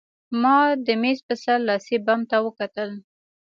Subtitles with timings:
[0.41, 2.89] ما د مېز په سر لاسي بم ته وکتل